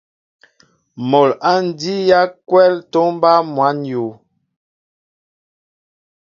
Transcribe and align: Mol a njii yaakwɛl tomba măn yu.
Mol 1.09 1.29
a 1.49 1.51
njii 1.65 2.05
yaakwɛl 2.09 2.73
tomba 2.91 3.31
măn 3.55 3.77
yu. 3.91 4.05